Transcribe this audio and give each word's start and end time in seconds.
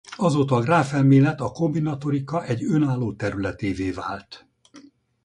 Azóta 0.17 0.55
a 0.55 0.59
gráfelmélet 0.61 1.39
a 1.41 1.51
kombinatorika 1.51 2.45
egy 2.45 2.63
önálló 2.63 3.13
területévé 3.13 3.91
vált. 3.91 4.47